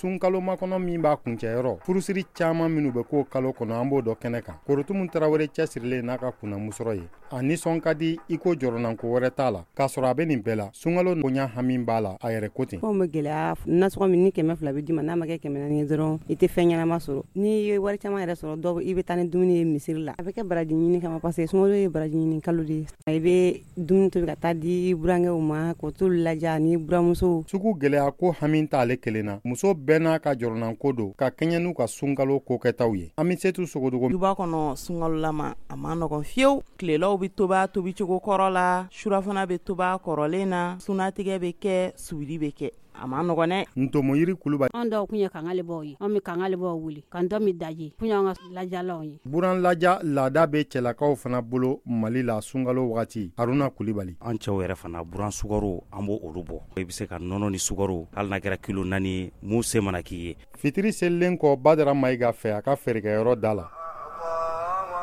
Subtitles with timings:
[0.00, 4.14] sunkalo makɔnɔ min b'a kuncɛyɔrɔ furusiri caaman minw be k'o kalo kɔnɔ an b'o dɔ
[4.16, 8.54] kɛnɛ kan korotumu tarawele cɛsirilen n'a ka kunnamusɔrɔ ye a ninsɔn ka di i ko
[8.54, 12.00] jɔrɔnanko wɛrɛ t'a la k'a sɔrɔ a be nin bɛɛ la sunkalo koɲa hami b'a
[12.02, 15.16] la a yɛrɛ ko ten be gɛlɛya nasɔgɔ min ni kɛmɛ fila be dima n'a
[15.18, 18.56] ma kɛmɛ nani dɔrɔn i tɛ fɛn ɲɛnama sɔrɔ n'i ye wari caaman yɛrɛ sɔrɔ
[18.58, 21.36] dɔ i be ni dumuni ye misiri la a be kɛ baraji ɲini kama parce
[21.36, 25.38] que sunkalo ye baraji ɲini kalo de i be dumuni tobi ka taa di burankɛw
[25.42, 29.98] ma k'o t'olu laja ani buramusow sugu gwɛlɛya ko hami t'ale kelen na muso bɛɛ
[29.98, 33.66] n'a ka jɔrɔnanko don ka kɛɲɛ n'u ka sunkalo kokɛtaw ye an be se t'u
[33.66, 39.46] sogodogo duba kɔnɔ sunkalolama a ma nɔgɔn fiyewu tilelaw be toba tobicogo kɔrɔ la surafana
[39.48, 44.14] be toba kɔrɔlen na sunatigɛ be kɛ subili be kɛ a ma nɔgɔ dɛ ntomo
[44.16, 47.56] yiri kuluba an dɔw kun ye kangalibɔw ye an be kangalibɔw wuli kan dɔ min
[47.58, 52.40] daji kun y'an ka lajalaw ye buran laja laada be cɛlakaw fana bolo mali la
[52.40, 56.82] sungalo wagati haruna kulibali an cɛw yɛrɛ fana buran sugaro an b' olu bɔ i
[56.84, 60.16] be se ka nɔnɔ ni sugaro hali na kɛra kilo nani mun se mana k'i
[60.18, 63.68] ye fitiri selilen kɔ badara mayiga fɛ a ka feerekɛyɔrɔ da la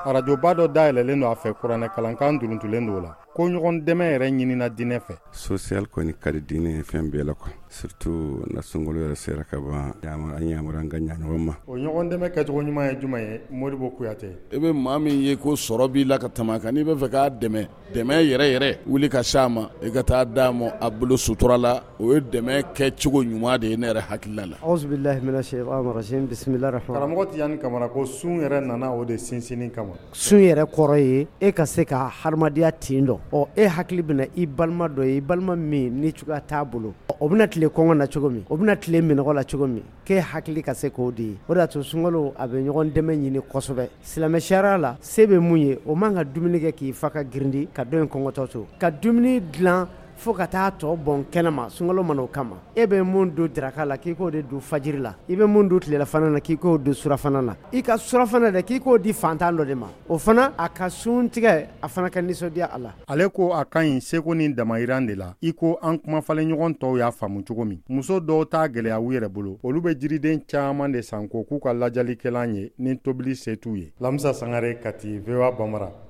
[0.05, 4.67] arajoba dɔ dayɛlɛlen don a fɛ kuranɛ kalankan duruntulen do la koɲɔgɔn dɛmɛ yɛrɛ ɲinina
[4.77, 9.15] dinɛ fɛ sosiyal kɔni ka di dinɛ fɛn bɛɛ la kɔ surtut na sungolo yɛrɛ
[9.15, 12.89] sera ka ban an yamara an ka ɲa ɲɔgɔn ma o ɲɔgɔn dɛmɛ kɛcogo ɲuman
[12.93, 16.17] ye juman ye moribo kuyatɛ i e be maa min ye ko sɔrɔ b'i la
[16.17, 19.69] ka tama kan n'i be fɛ k'a dɛmɛ dɛmɛ yɛrɛ yɛrɛ wuli ka sa ma
[19.85, 23.67] i ka taa daa ma a bolo sutura la o ye dɛmɛ kɛcogo ɲuman de
[23.67, 27.87] ye ne yɛrɛ hakilila la ausubilahi mina shaitan rajim bisimila rahman karamɔgɔ ti yani kamara
[27.93, 31.85] ko sun yɛrɛ nana o de sinsinni kama sun yɛrɛ kɔrɔ ye e ka se
[31.85, 35.89] ka hadamadiya tin dɔn ɔ e hakili bɛna i balima dɔ ye i balima min
[35.99, 39.33] ni cogoya t'a bolo o bɛna tile kɔngɔ na cogo min o bɛna tile minɔgɔ
[39.35, 42.33] la cogo min k'e hakili ka se k'o de ye o de y'a to sunkalo
[42.37, 46.15] a bɛ ɲɔgɔn dɛmɛ ɲini kosɛbɛ silamɛ sariya la se bɛ mun ye o man
[46.15, 49.87] ka dumuni kɛ k'i fa ka girindi ka dɔ in kɔngɔtɔ to ka dumuni dilan
[50.17, 53.85] fo ka taa tɔ bɔn kɛnɛma sunkalo mana o kama e bɛ mun don daraka
[53.85, 56.75] la k'i k'o de don fajiri la i bɛ mun don tilelafana na k'i k'o
[56.77, 60.17] don surafana na i ka surafana dɛ k'i k'o di fantan dɔ de ma o
[60.17, 63.79] fana a ka sun tigɛ a fana ka ninsɔndiya a la ale ko a ka
[63.79, 67.79] ɲi seko ni damayiran de la i ko an kumafaleɲɔgɔn tɔw y'a faamu cogo min
[67.87, 71.69] muso dɔw t'a gwɛlɛya u yɛrɛ bolo olu bɛ jiriden caaman de sanko k'u ka
[71.73, 76.06] lajalikɛlan ye ni tobili se t'u ye lamisa sangare kati voa bamara